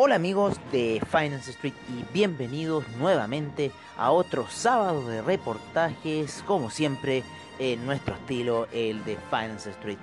[0.00, 7.24] Hola amigos de Finance Street y bienvenidos nuevamente a otro sábado de reportajes, como siempre
[7.58, 9.98] en nuestro estilo, el de Finance Street,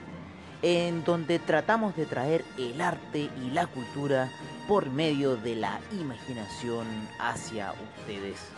[0.61, 4.29] en donde tratamos de traer el arte y la cultura
[4.67, 6.85] por medio de la imaginación
[7.17, 8.49] hacia ustedes.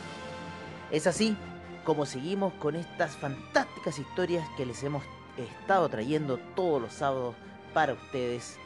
[0.89, 1.37] Es así
[1.83, 5.03] como seguimos con estas fantásticas historias que les hemos
[5.37, 7.35] estado trayendo todos los sábados
[7.75, 8.57] para ustedes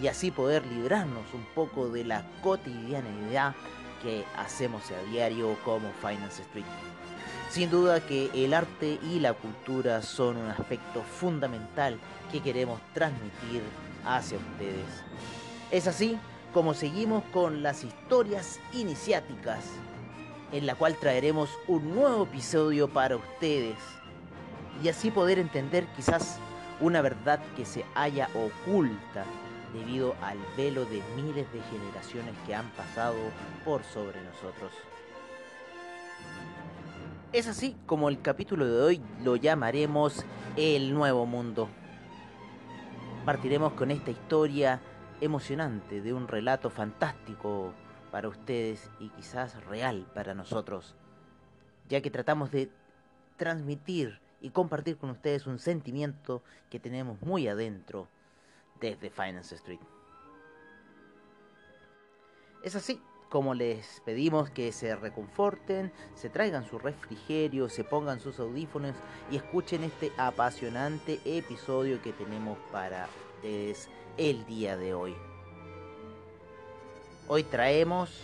[0.00, 3.54] y así poder librarnos un poco de la cotidianidad
[4.02, 6.64] que hacemos a diario como Finance Street.
[7.50, 11.98] Sin duda que el arte y la cultura son un aspecto fundamental
[12.30, 13.62] que queremos transmitir
[14.04, 14.86] hacia ustedes.
[15.70, 16.18] Es así
[16.52, 19.64] como seguimos con las historias iniciáticas,
[20.52, 23.76] en la cual traeremos un nuevo episodio para ustedes
[24.82, 26.38] y así poder entender quizás
[26.80, 29.24] una verdad que se haya oculta
[29.72, 33.16] debido al velo de miles de generaciones que han pasado
[33.64, 34.72] por sobre nosotros.
[37.32, 40.24] Es así como el capítulo de hoy lo llamaremos
[40.56, 41.68] El Nuevo Mundo.
[43.24, 44.80] Partiremos con esta historia
[45.20, 47.74] emocionante de un relato fantástico
[48.10, 50.94] para ustedes y quizás real para nosotros,
[51.88, 52.70] ya que tratamos de
[53.36, 58.08] transmitir y compartir con ustedes un sentimiento que tenemos muy adentro
[58.80, 59.80] desde Finance Street.
[62.62, 68.40] Es así como les pedimos que se reconforten, se traigan su refrigerio, se pongan sus
[68.40, 68.96] audífonos
[69.30, 75.14] y escuchen este apasionante episodio que tenemos para ustedes el día de hoy.
[77.28, 78.22] Hoy traemos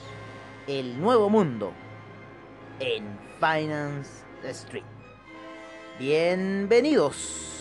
[0.66, 1.72] el nuevo mundo
[2.80, 4.84] en Finance Street.
[5.98, 7.53] Bienvenidos.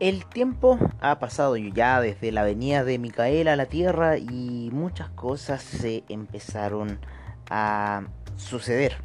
[0.00, 5.10] El tiempo ha pasado ya desde la venida de Micael a la Tierra y muchas
[5.10, 6.98] cosas se empezaron
[7.50, 8.04] a
[8.36, 8.96] suceder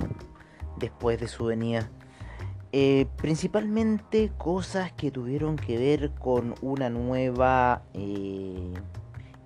[0.77, 1.89] después de su venida.
[2.71, 8.73] Eh, principalmente cosas que tuvieron que ver con una nueva eh,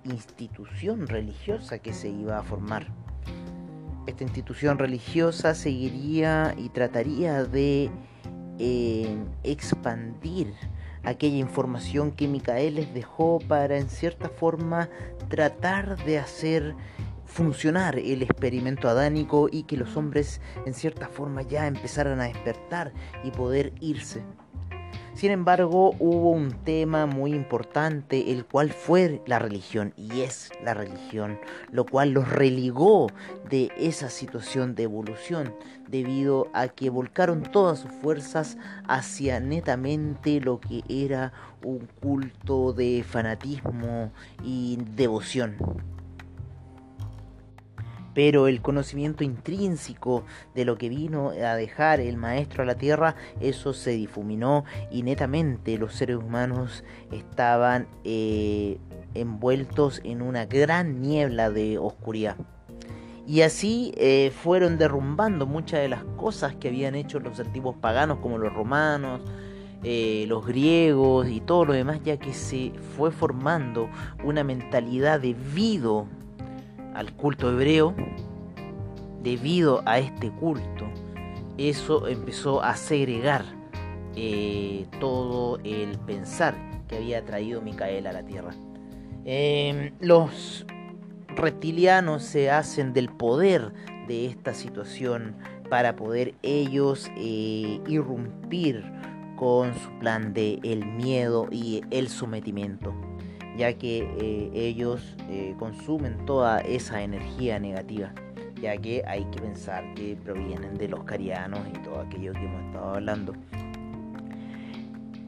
[0.04, 2.86] institución religiosa que se iba a formar.
[4.06, 7.90] Esta institución religiosa seguiría y trataría de
[8.60, 10.54] eh, expandir
[11.04, 14.88] aquella información que Micael les dejó para en cierta forma
[15.28, 16.74] tratar de hacer
[17.24, 22.92] funcionar el experimento adánico y que los hombres en cierta forma ya empezaran a despertar
[23.22, 24.22] y poder irse.
[25.20, 30.72] Sin embargo, hubo un tema muy importante, el cual fue la religión, y es la
[30.72, 31.38] religión,
[31.70, 33.08] lo cual los religó
[33.50, 35.54] de esa situación de evolución,
[35.88, 38.56] debido a que volcaron todas sus fuerzas
[38.88, 45.58] hacia netamente lo que era un culto de fanatismo y devoción
[48.14, 53.14] pero el conocimiento intrínseco de lo que vino a dejar el maestro a la tierra,
[53.40, 58.78] eso se difuminó y netamente los seres humanos estaban eh,
[59.14, 62.36] envueltos en una gran niebla de oscuridad.
[63.26, 68.18] Y así eh, fueron derrumbando muchas de las cosas que habían hecho los antiguos paganos,
[68.18, 69.20] como los romanos,
[69.84, 73.88] eh, los griegos y todo lo demás, ya que se fue formando
[74.24, 76.08] una mentalidad debido
[76.94, 77.94] al culto hebreo,
[79.22, 80.86] debido a este culto,
[81.58, 83.44] eso empezó a segregar
[84.16, 86.54] eh, todo el pensar
[86.88, 88.50] que había traído Micael a la tierra.
[89.24, 90.66] Em, los
[91.36, 93.72] reptilianos se hacen del poder
[94.08, 95.36] de esta situación
[95.68, 98.84] para poder ellos eh, irrumpir
[99.36, 102.92] con su plan de el miedo y el sometimiento
[103.60, 108.10] ya que eh, ellos eh, consumen toda esa energía negativa,
[108.58, 112.64] ya que hay que pensar que provienen de los carianos y todo aquello que hemos
[112.64, 113.34] estado hablando.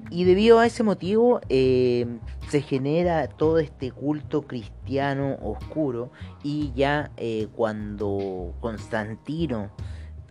[0.08, 2.06] Y debido a ese motivo eh,
[2.48, 6.10] se genera todo este culto cristiano oscuro
[6.42, 7.10] y ya
[7.54, 9.70] cuando Constantino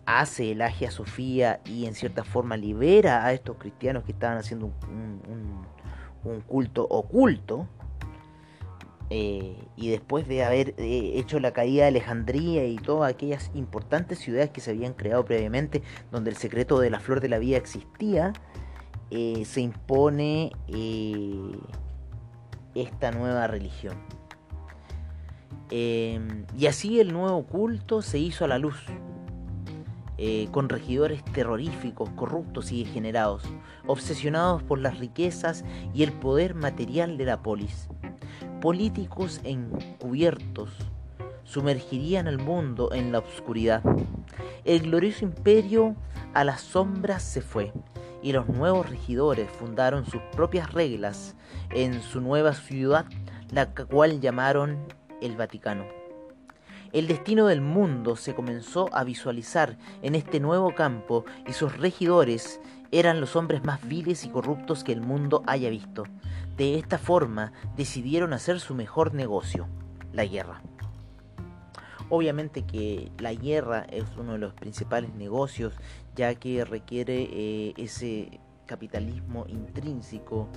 [0.07, 4.71] hace el Agia Sofía y en cierta forma libera a estos cristianos que estaban haciendo
[4.87, 7.67] un, culto oculto,
[9.13, 14.51] eh, y después de haber hecho la caída de Alejandría y todas aquellas importantes ciudades
[14.51, 18.31] que se habían creado previamente, donde el secreto de la flor de la vida existía,
[19.09, 21.57] eh, se impone eh,
[22.73, 23.97] esta nueva religión.
[25.69, 28.77] Em, y así el nuevo culto se hizo a la luz,
[30.17, 33.43] eh, con regidores terroríficos, corruptos y degenerados,
[33.87, 37.89] obsesionados por las riquezas y el poder material de la polis.
[38.61, 40.69] Políticos encubiertos
[41.45, 43.81] sumergirían al mundo en la oscuridad.
[44.65, 45.95] El glorioso imperio
[46.35, 47.73] a las sombras se fue
[48.21, 51.35] y los nuevos regidores fundaron sus propias reglas
[51.71, 53.05] en su nueva ciudad,
[53.49, 54.77] la cual llamaron
[55.21, 55.85] el Vaticano.
[56.93, 62.61] El destino del mundo se comenzó a visualizar en este nuevo campo y sus regidores
[62.91, 66.03] eran los hombres más viles y corruptos que el mundo haya visto.
[66.57, 69.67] De esta forma decidieron hacer su mejor negocio,
[70.13, 70.61] la guerra.
[72.09, 75.73] Obviamente que la guerra es uno de los principales negocios
[76.15, 80.49] ya que requiere eh, ese capitalismo intrínseco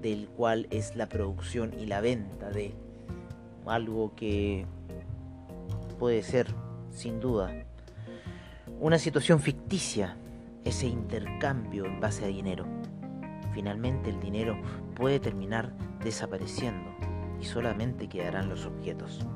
[0.00, 2.74] del cual es la producción y la venta de
[3.66, 4.66] algo que
[5.98, 6.54] puede ser
[6.92, 7.52] sin duda
[8.80, 10.16] una situación ficticia,
[10.64, 12.64] ese intercambio en base a dinero.
[13.52, 14.60] Finalmente el dinero
[14.94, 15.72] puede terminar
[16.02, 16.90] desapareciendo
[17.40, 19.26] y solamente quedarán los objetos.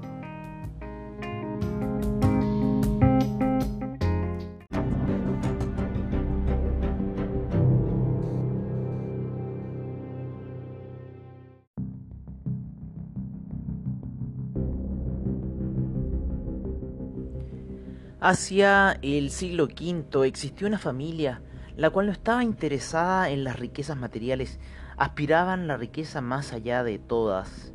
[18.26, 21.42] Hacia el siglo V existió una familia
[21.76, 24.60] la cual no estaba interesada en las riquezas materiales,
[24.96, 27.74] aspiraban la riqueza más allá de todas,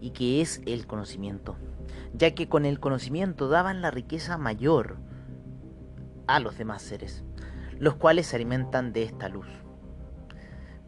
[0.00, 1.54] y que es el conocimiento,
[2.12, 4.96] ya que con el conocimiento daban la riqueza mayor
[6.26, 7.22] a los demás seres,
[7.78, 9.46] los cuales se alimentan de esta luz.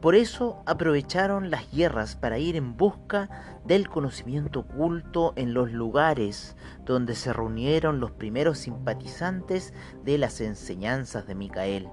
[0.00, 6.56] Por eso aprovecharon las guerras para ir en busca del conocimiento oculto en los lugares
[6.86, 11.90] donde se reunieron los primeros simpatizantes de las enseñanzas de Micael.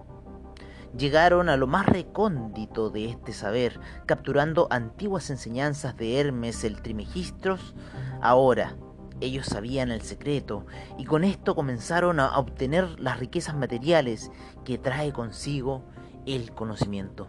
[0.98, 7.76] Llegaron a lo más recóndito de este saber, capturando antiguas enseñanzas de Hermes el Trimegistros.
[8.22, 8.78] Ahora,
[9.20, 10.66] ellos sabían el secreto
[10.98, 14.32] y con esto comenzaron a obtener las riquezas materiales
[14.64, 15.84] que trae consigo
[16.26, 17.28] el conocimiento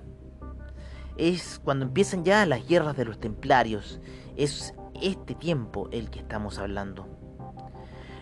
[1.18, 4.00] es cuando empiezan ya las guerras de los templarios.
[4.36, 7.06] Es este tiempo el que estamos hablando.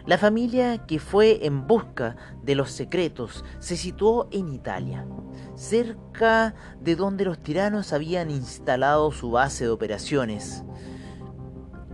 [0.06, 5.04] La familia que fue en busca de los secretos se situó en Italia,
[5.56, 10.62] cerca de donde los tiranos habían instalado su base de operaciones.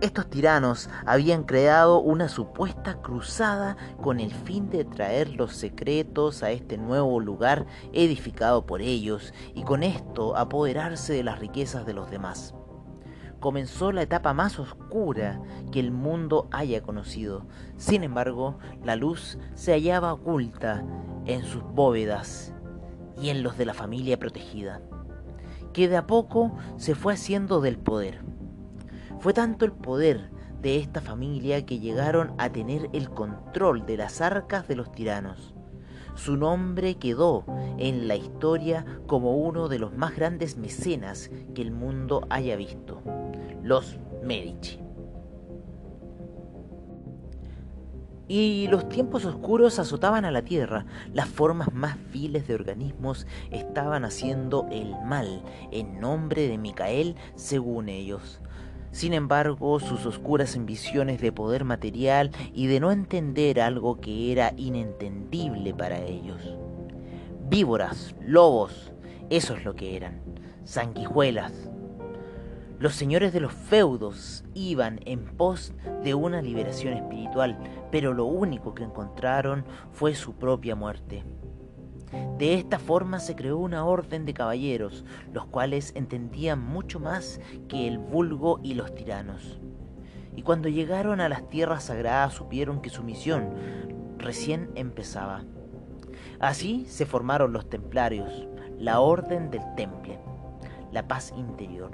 [0.03, 6.51] Estos tiranos habían creado una supuesta cruzada con el fin de traer los secretos a
[6.51, 12.11] este nuevo lugar edificado por ellos y con esto apoderarse de las riquezas de los
[12.11, 12.53] demás.
[13.39, 15.41] Comenzó la etapa más oscura
[15.71, 17.47] que el mundo haya conocido.
[17.77, 20.83] Sin embargo, la luz se hallaba oculta
[21.23, 22.53] en sus bóvedas
[23.21, 24.81] y en los de la familia protegida,
[25.71, 28.32] que de a poco se fue haciendo del poder
[29.23, 30.29] fue tanto el poder
[30.61, 35.53] de esta familia que llegaron a tener el control de las arcas de los tiranos.
[36.15, 37.45] Su nombre quedó
[37.77, 43.01] en la historia como uno de los más grandes mecenas que el mundo haya visto,
[43.63, 44.81] los Medici.
[48.27, 54.03] Y los tiempos oscuros azotaban a la tierra, las formas más viles de organismos estaban
[54.03, 58.41] haciendo el mal en nombre de Micael según ellos.
[58.93, 64.53] Sin embargo, sus oscuras ambiciones de poder material y de no entender algo que era
[64.55, 66.55] inentendible para ellos.
[67.49, 68.93] Víboras, lobos,
[69.31, 70.21] eso es lo que eran,
[70.63, 71.71] sanguijuelas.
[72.77, 75.73] Los señores de los feudos iban en pos
[76.03, 77.57] de una liberación espiritual,
[77.91, 81.23] pero lo único que encontraron fue su propia muerte.
[82.37, 87.87] De esta forma se creó una orden de caballeros, los cuales entendían mucho más que
[87.87, 89.59] el vulgo y los tiranos.
[90.35, 93.53] Y cuando llegaron a las tierras sagradas supieron que su misión
[94.17, 95.43] recién empezaba.
[96.39, 98.47] Así se formaron los templarios,
[98.79, 100.19] la orden del temple.
[100.91, 101.91] la paz interior,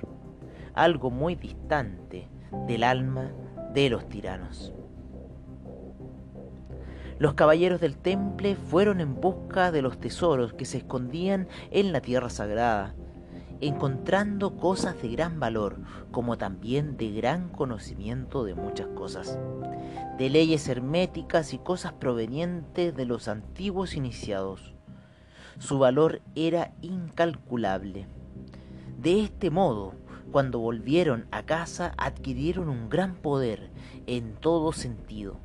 [0.73, 2.27] algo muy distante
[2.67, 3.31] del alma
[3.73, 4.73] de los tiranos.
[7.19, 11.99] Los caballeros del temple fueron en busca de los tesoros que se escondían en la
[11.99, 12.95] tierra sagrada,
[13.59, 19.37] encontrando cosas de gran valor, como también de gran conocimiento de muchas cosas,
[20.17, 24.73] de leyes herméticas y cosas provenientes de los antiguos iniciados.
[25.57, 28.07] Su valor era incalculable.
[28.97, 29.93] De este modo,
[30.31, 33.71] cuando volvieron a casa, adquirieron un gran poder
[34.07, 35.37] en todo sentido,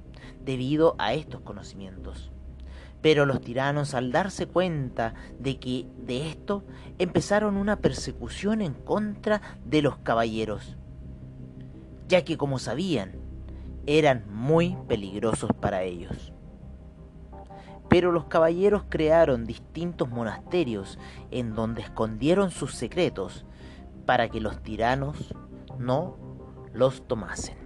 [0.45, 2.31] debido a estos conocimientos.
[3.01, 6.65] Pero los tiranos, al darse cuenta de que de esto,
[6.99, 10.77] empezaron una persecución en contra de los caballeros,
[12.09, 13.13] ya que como sabían,
[13.87, 16.33] eran muy peligrosos para ellos.
[17.91, 20.99] Pero los caballeros crearon distintos monasterios
[21.31, 23.45] en donde escondieron sus secretos
[24.07, 25.35] para que los tiranos
[25.79, 26.17] no
[26.73, 27.64] los tomasen.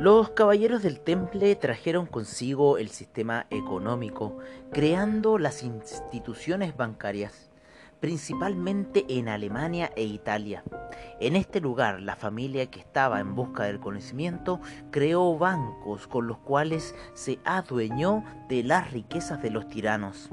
[0.00, 4.38] Los caballeros del temple trajeron consigo el sistema económico,
[4.72, 7.50] creando las instituciones bancarias,
[8.00, 10.64] principalmente en Alemania e Italia.
[11.20, 14.58] En este lugar, la familia que estaba en busca del conocimiento
[14.90, 20.30] creó bancos con los cuales se adueñó de las riquezas de los tiranos.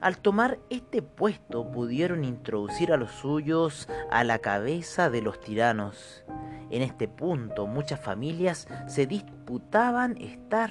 [0.00, 6.22] Al tomar este puesto pudieron introducir a los suyos a la cabeza de los tiranos.
[6.70, 10.70] En este punto muchas familias se disputaban estar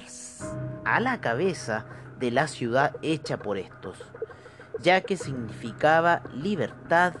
[0.84, 1.86] a la cabeza
[2.18, 3.98] de la ciudad hecha por estos,
[4.80, 7.14] ya que significaba libertad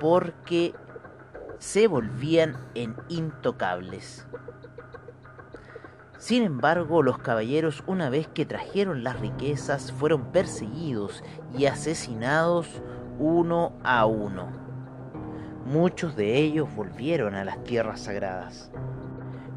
[0.00, 0.74] porque
[1.58, 4.26] se volvían en intocables.
[6.18, 11.22] Sin embargo, los caballeros, una vez que trajeron las riquezas, fueron perseguidos
[11.56, 12.68] y asesinados
[13.18, 14.61] uno a uno.
[15.64, 18.70] Muchos de ellos volvieron a las tierras sagradas.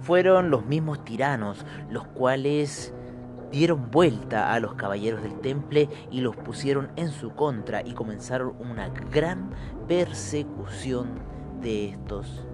[0.01, 2.93] Fueron los mismos tiranos los cuales
[3.51, 8.55] dieron vuelta a los caballeros del temple y los pusieron en su contra y comenzaron
[8.59, 9.51] una gran
[9.87, 11.07] persecución
[11.61, 12.45] de estos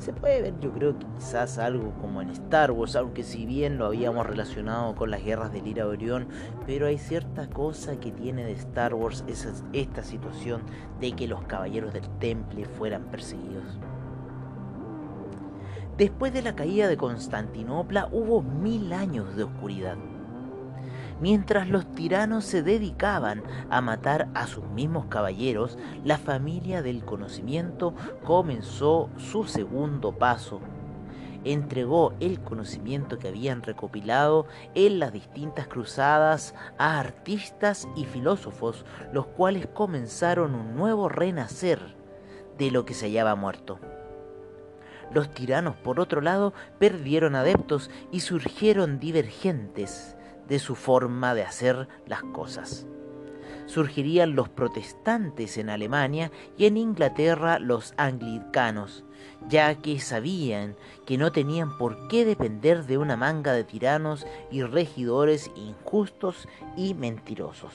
[0.00, 3.78] se puede ver yo creo que quizás algo como en Star Wars, aunque si bien
[3.78, 6.28] lo habíamos relacionado con las guerras del Ira Orión,
[6.66, 10.62] pero hay cierta cosa que tiene de Star Wars esa, esta situación
[11.00, 13.78] de que los caballeros del temple fueran perseguidos.
[15.98, 19.98] Después de la caída de Constantinopla hubo mil años de oscuridad
[21.20, 27.94] Mientras los tiranos se dedicaban a matar a sus mismos caballeros, la familia del conocimiento
[28.24, 30.60] comenzó su segundo paso.
[31.44, 39.26] Entregó el conocimiento que habían recopilado en las distintas cruzadas a artistas y filósofos, los
[39.26, 41.80] cuales comenzaron un nuevo renacer
[42.56, 43.78] de lo que se hallaba muerto.
[45.12, 50.16] Los tiranos, por otro lado, perdieron adeptos y surgieron divergentes
[50.50, 52.86] de su forma de hacer las cosas.
[53.66, 59.04] Surgirían los protestantes en Alemania y en Inglaterra los anglicanos,
[59.48, 60.74] ya que sabían
[61.06, 66.94] que no tenían por qué depender de una manga de tiranos y regidores injustos y
[66.94, 67.72] mentirosos.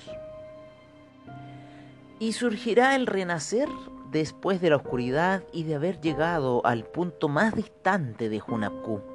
[2.20, 3.70] Y surgirá el renacer
[4.12, 9.15] después de la oscuridad y de haber llegado al punto más distante de Hunapku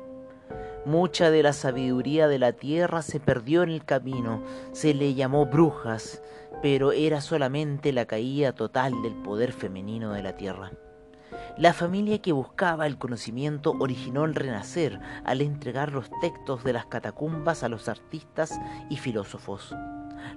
[0.87, 5.45] Mucha de la sabiduría de la tierra se perdió en el camino, se le llamó
[5.45, 6.23] brujas,
[6.63, 10.73] pero era solamente la caída total del poder femenino de la tierra.
[11.59, 16.87] La familia que buscaba el conocimiento originó el renacer al entregar los textos de las
[16.87, 18.59] catacumbas a los artistas
[18.89, 19.75] y filósofos.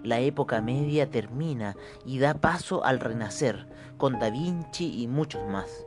[0.03, 5.85] La época media termina y da paso al renacer, con Da Vinci y muchos más.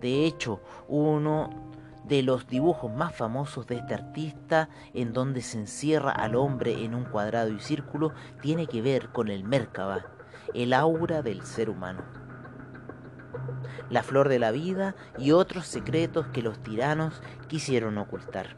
[0.00, 1.71] De hecho, uno
[2.04, 6.94] de los dibujos más famosos de este artista, en donde se encierra al hombre en
[6.94, 10.06] un cuadrado y círculo, tiene que ver con el Merkaba,
[10.54, 12.02] el aura del ser humano.
[13.90, 18.56] La flor de la vida y otros secretos que los tiranos quisieron ocultar.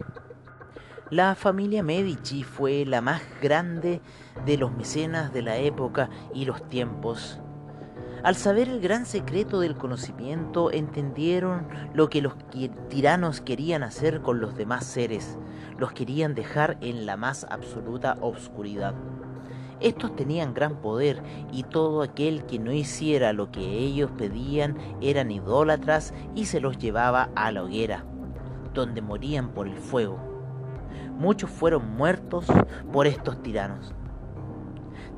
[1.11, 4.01] La familia Medici fue la más grande
[4.47, 7.41] de los mecenas de la época y los tiempos
[8.25, 12.33] al saber el gran secreto del conocimiento, entendieron lo que los
[12.89, 15.39] tiranos querían hacer con los demás seres,
[15.77, 18.95] los querían dejar en la más absoluta obscuridad.
[19.81, 25.31] Estos tenían gran poder y todo aquel que no hiciera lo que ellos pedían eran
[25.31, 28.07] idólatras y se los llevaba a la hoguera,
[28.73, 30.19] donde morían por el fuego.
[31.19, 32.47] Muchos fueron muertos
[32.91, 33.95] por estos tiranos.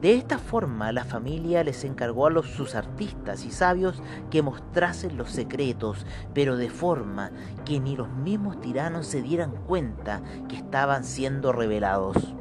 [0.07, 5.17] De esta forma la familia les encargó a los, sus artistas y sabios que mostrasen
[5.17, 7.33] los secretos, pero de forma
[7.65, 12.37] que ni los mismos tiranos se dieran cuenta que estaban siendo revelados,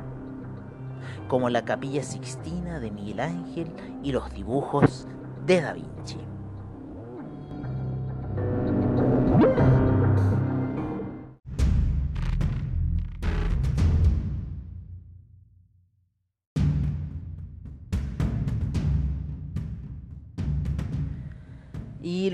[1.27, 3.71] como la capilla sixtina de Miguel Ángel
[4.03, 5.07] y los dibujos
[5.47, 6.34] de Da Vinci.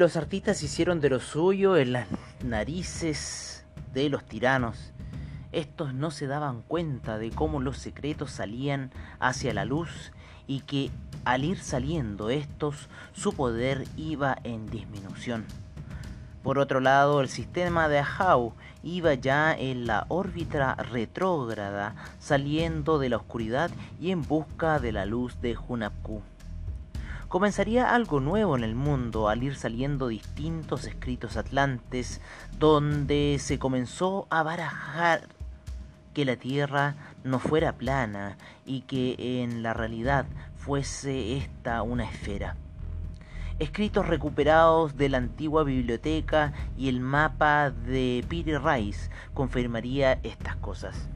[0.01, 2.07] Los artistas hicieron de lo suyo en las
[2.43, 4.93] narices de los tiranos.
[5.51, 8.89] Estos no se daban cuenta de cómo los secretos salían
[9.19, 10.11] hacia la luz
[10.47, 10.89] y que
[11.23, 15.45] al ir saliendo estos su poder iba en disminución.
[16.41, 23.09] Por otro lado, el sistema de Ahau iba ya en la órbita retrógrada, saliendo de
[23.09, 26.23] la oscuridad y en busca de la luz de Hunapku.
[27.31, 32.19] Comenzaría algo nuevo en el mundo al ir saliendo distintos escritos atlantes
[32.59, 35.29] donde se comenzó a barajar
[36.13, 38.35] que la Tierra no fuera plana
[38.65, 40.25] y que en la realidad
[40.57, 42.57] fuese esta una esfera.
[43.59, 51.07] Escritos recuperados de la antigua biblioteca y el mapa de Peter Rice confirmaría estas cosas.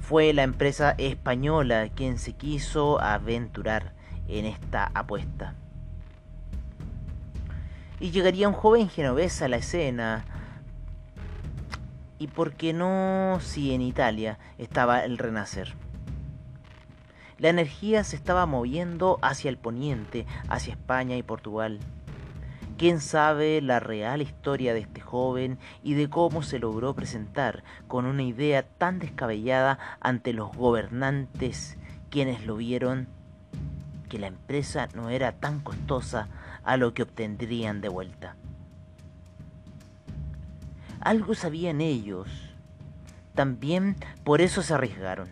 [0.00, 3.96] Fue la empresa española quien se quiso aventurar
[4.28, 5.54] en esta apuesta.
[8.00, 10.24] Y llegaría un joven genovés a la escena.
[12.18, 15.74] ¿Y por qué no si en Italia estaba el renacer?
[17.38, 21.78] La energía se estaba moviendo hacia el poniente, hacia España y Portugal.
[22.76, 28.06] ¿Quién sabe la real historia de este joven y de cómo se logró presentar con
[28.06, 31.76] una idea tan descabellada ante los gobernantes
[32.10, 33.08] quienes lo vieron
[34.08, 36.28] que la empresa no era tan costosa
[36.64, 38.36] a lo que obtendrían de vuelta.
[41.00, 42.28] Algo sabían ellos.
[43.34, 45.28] También por eso se arriesgaron.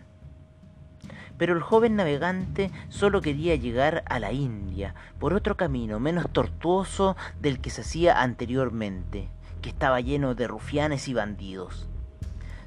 [1.37, 7.15] Pero el joven navegante solo quería llegar a la India por otro camino menos tortuoso
[7.39, 9.29] del que se hacía anteriormente,
[9.61, 11.87] que estaba lleno de rufianes y bandidos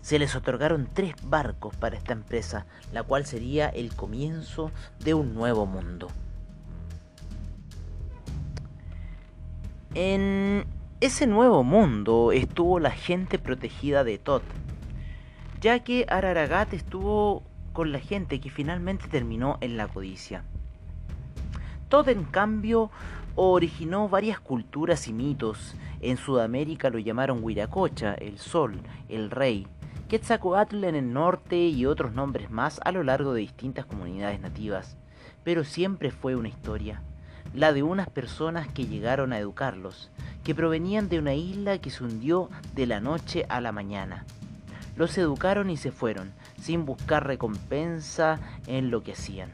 [0.03, 5.35] se les otorgaron tres barcos para esta empresa, la cual sería el comienzo de un
[5.35, 6.09] nuevo mundo.
[9.95, 10.67] En
[11.01, 14.43] ese nuevo mundo estuvo la gente protegida de Tot,
[15.61, 20.45] ya que Araragat estuvo con la gente que finalmente terminó en la codicia.
[21.89, 22.91] Tot en cambio
[23.35, 25.75] originó varias culturas y mitos.
[26.01, 29.67] En Sudamérica lo llamaron Huiracocha, el sol, el rey,
[30.11, 34.97] Quetzalcoatl en el norte y otros nombres más a lo largo de distintas comunidades nativas,
[35.45, 37.01] pero siempre fue una historia,
[37.55, 40.11] la de unas personas que llegaron a educarlos,
[40.43, 44.25] que provenían de una isla que se hundió de la noche a la mañana.
[44.97, 49.51] Los educaron y se fueron, sin buscar recompensa en lo que hacían.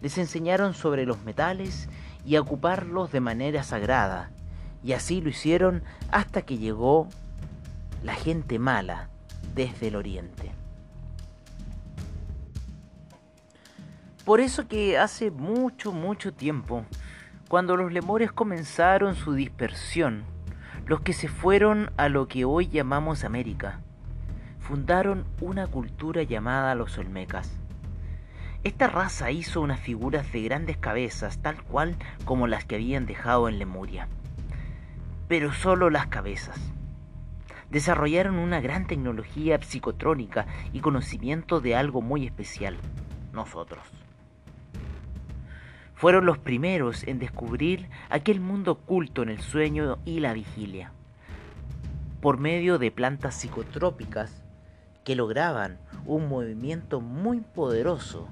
[0.00, 1.90] Les enseñaron sobre los metales
[2.24, 4.30] y a ocuparlos de manera sagrada,
[4.82, 7.06] y así lo hicieron hasta que llegó
[8.02, 9.10] la gente mala,
[9.54, 10.50] desde el oriente.
[14.24, 16.84] Por eso que hace mucho, mucho tiempo,
[17.48, 20.24] cuando los lemures comenzaron su dispersión,
[20.86, 23.80] los que se fueron a lo que hoy llamamos América,
[24.60, 27.50] fundaron una cultura llamada los Olmecas.
[28.64, 33.46] Esta raza hizo unas figuras de grandes cabezas, tal cual como las que habían dejado
[33.50, 34.08] en Lemuria.
[35.28, 36.58] Pero solo las cabezas
[37.70, 42.76] desarrollaron una gran tecnología psicotrónica y conocimiento de algo muy especial,
[43.32, 43.82] nosotros.
[45.94, 50.92] Fueron los primeros en descubrir aquel mundo oculto en el sueño y la vigilia,
[52.20, 54.42] por medio de plantas psicotrópicas
[55.04, 58.28] que lograban un movimiento muy poderoso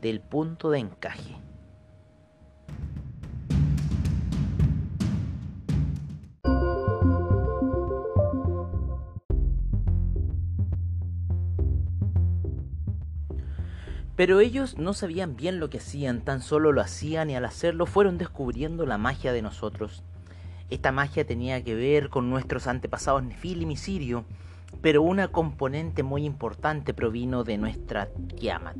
[0.00, 1.36] del punto de encaje.
[14.20, 17.86] Pero ellos no sabían bien lo que hacían, tan solo lo hacían y al hacerlo
[17.86, 20.02] fueron descubriendo la magia de nosotros.
[20.68, 24.26] Esta magia tenía que ver con nuestros antepasados Nefilim y Sirio,
[24.82, 28.76] pero una componente muy importante provino de nuestra Tiamat.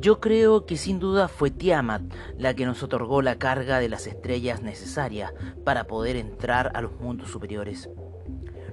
[0.00, 2.00] Yo creo que sin duda fue Tiamat
[2.38, 6.98] la que nos otorgó la carga de las estrellas necesaria para poder entrar a los
[6.98, 7.90] mundos superiores.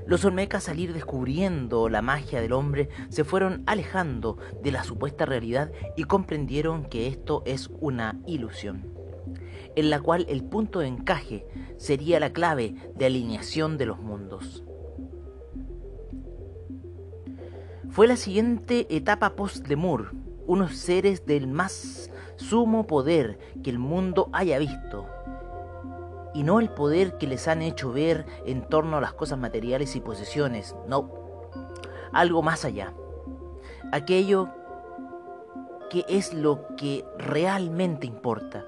[0.05, 5.25] Los Olmecas al ir descubriendo la magia del hombre se fueron alejando de la supuesta
[5.25, 8.83] realidad y comprendieron que esto es una ilusión,
[9.75, 11.45] en la cual el punto de encaje
[11.77, 14.63] sería la clave de alineación de los mundos.
[17.89, 20.13] Fue la siguiente etapa post-Lemur,
[20.47, 25.07] unos seres del más sumo poder que el mundo haya visto,
[26.33, 29.95] y no el poder que les han hecho ver en torno a las cosas materiales
[29.95, 31.11] y posesiones, no,
[32.13, 32.93] algo más allá,
[33.91, 34.49] aquello
[35.89, 38.65] que es lo que realmente importa,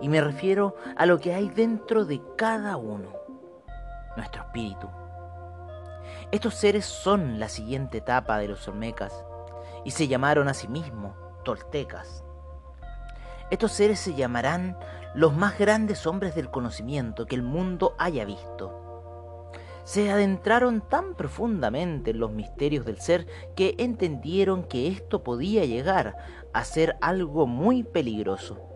[0.00, 3.10] y me refiero a lo que hay dentro de cada uno,
[4.16, 4.88] nuestro espíritu.
[6.30, 9.24] Estos seres son la siguiente etapa de los Olmecas
[9.84, 11.14] y se llamaron a sí mismos
[11.44, 12.24] toltecas.
[13.50, 14.76] Estos seres se llamarán
[15.14, 19.50] los más grandes hombres del conocimiento que el mundo haya visto.
[19.84, 26.16] Se adentraron tan profundamente en los misterios del ser que entendieron que esto podía llegar
[26.52, 28.70] a ser algo muy peligroso.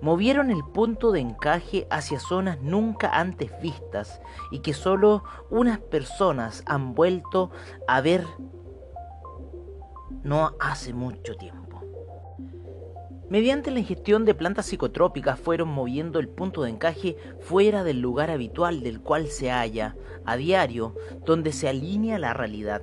[0.00, 6.62] Movieron el punto de encaje hacia zonas nunca antes vistas y que solo unas personas
[6.66, 7.50] han vuelto
[7.88, 8.24] a ver
[10.22, 11.65] no hace mucho tiempo.
[13.28, 18.30] Mediante la ingestión de plantas psicotrópicas fueron moviendo el punto de encaje fuera del lugar
[18.30, 22.82] habitual del cual se halla a diario, donde se alinea la realidad.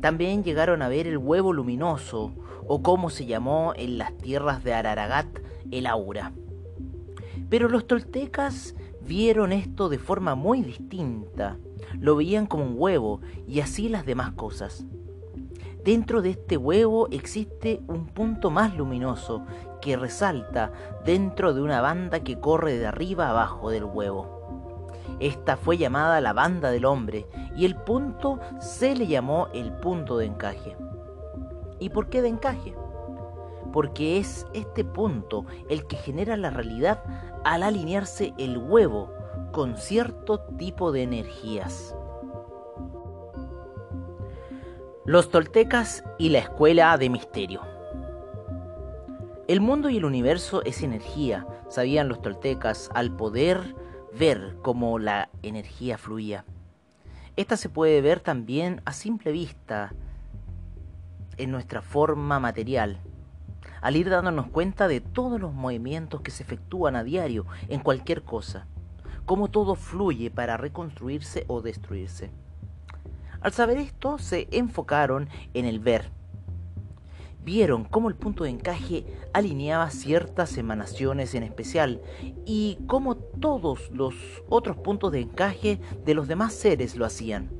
[0.00, 2.34] También llegaron a ver el huevo luminoso,
[2.66, 5.28] o como se llamó en las tierras de Araragat,
[5.70, 6.32] el aura.
[7.48, 11.58] Pero los toltecas vieron esto de forma muy distinta,
[12.00, 14.84] lo veían como un huevo y así las demás cosas.
[15.88, 19.46] Dentro de este huevo existe un punto más luminoso
[19.80, 20.70] que resalta
[21.06, 24.86] dentro de una banda que corre de arriba abajo del huevo.
[25.18, 30.18] Esta fue llamada la banda del hombre y el punto se le llamó el punto
[30.18, 30.76] de encaje.
[31.78, 32.74] ¿Y por qué de encaje?
[33.72, 37.02] Porque es este punto el que genera la realidad
[37.46, 39.10] al alinearse el huevo
[39.52, 41.94] con cierto tipo de energías.
[45.08, 47.62] Los toltecas y la escuela de misterio.
[49.46, 53.74] El mundo y el universo es energía, sabían los toltecas al poder
[54.12, 56.44] ver cómo la energía fluía.
[57.36, 59.94] Esta se puede ver también a simple vista
[61.38, 62.98] en nuestra forma material,
[63.80, 68.24] al ir dándonos cuenta de todos los movimientos que se efectúan a diario en cualquier
[68.24, 68.66] cosa,
[69.24, 72.30] cómo todo fluye para reconstruirse o destruirse.
[73.40, 76.10] Al saber esto, se enfocaron en el ver.
[77.44, 82.02] Vieron cómo el punto de encaje alineaba ciertas emanaciones en especial
[82.44, 84.14] y cómo todos los
[84.48, 87.50] otros puntos de encaje de los demás seres lo hacían.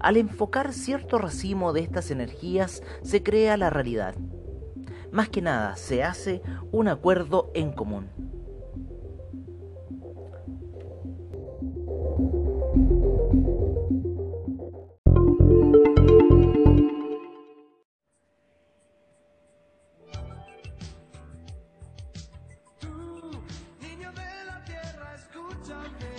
[0.00, 4.16] Al enfocar cierto racimo de estas energías se crea la realidad.
[5.12, 6.42] Más que nada se hace
[6.72, 8.10] un acuerdo en común.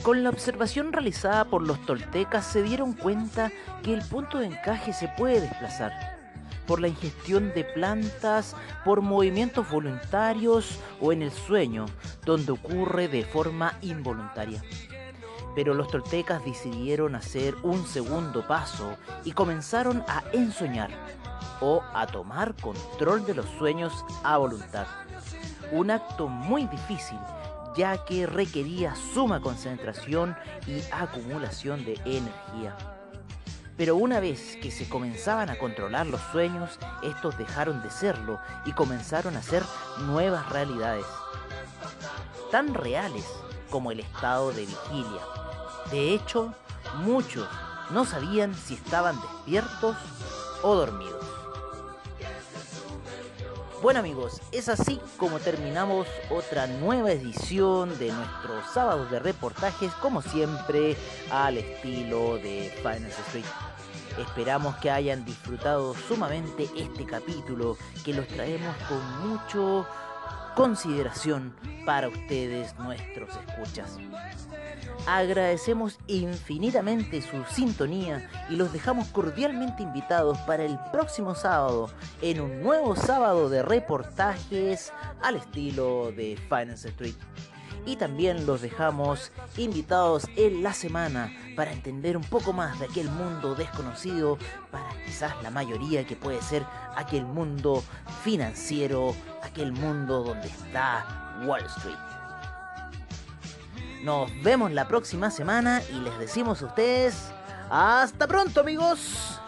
[0.07, 3.51] Con la observación realizada por los toltecas se dieron cuenta
[3.83, 5.91] que el punto de encaje se puede desplazar
[6.65, 11.87] por la ingestión de plantas, por movimientos voluntarios o en el sueño,
[12.23, 14.63] donde ocurre de forma involuntaria.
[15.55, 20.89] Pero los toltecas decidieron hacer un segundo paso y comenzaron a ensoñar
[21.59, 24.87] o a tomar control de los sueños a voluntad.
[25.73, 27.19] Un acto muy difícil
[27.77, 30.35] ya que requería suma concentración
[30.65, 32.75] y acumulación de energía.
[33.77, 38.71] Pero una vez que se comenzaban a controlar los sueños, estos dejaron de serlo y
[38.71, 39.63] comenzaron a ser
[40.07, 41.05] nuevas realidades,
[42.51, 43.25] tan reales
[43.69, 45.21] como el estado de vigilia.
[45.91, 46.55] De hecho,
[47.03, 47.47] muchos
[47.91, 49.95] no sabían si estaban despiertos
[50.63, 51.16] o dormidos.
[53.79, 60.23] Bueno amigos, es así como terminamos otra nueva edición de nuestro sábado de reportajes, como
[60.23, 60.97] siempre
[61.29, 63.45] al estilo de Finance Street.
[64.17, 69.85] Esperamos que hayan disfrutado sumamente este capítulo, que los traemos con mucho
[70.57, 73.95] consideración para ustedes, nuestros escuchas.
[75.05, 81.91] Agradecemos infinitamente su sintonía y los dejamos cordialmente invitados para el próximo sábado
[82.23, 84.91] en un nuevo sábado de reportajes
[85.21, 87.15] al estilo de Finance Street.
[87.87, 93.09] Y también los dejamos invitados en la semana para entender un poco más de aquel
[93.09, 94.37] mundo desconocido
[94.69, 96.65] para quizás la mayoría que puede ser
[96.97, 97.81] aquel mundo
[98.23, 101.97] financiero, aquel mundo donde está Wall Street.
[104.03, 107.31] Nos vemos la próxima semana y les decimos a ustedes,
[107.69, 109.39] hasta pronto amigos.